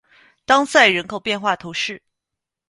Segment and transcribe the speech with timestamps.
[0.45, 2.01] 当塞人口变化图示